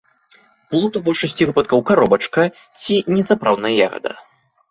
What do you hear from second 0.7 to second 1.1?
Плод у